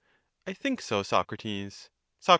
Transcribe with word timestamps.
I 0.47 0.53
think 0.53 0.81
so, 0.81 1.03
Socrates. 1.03 1.91
Soc. 2.19 2.29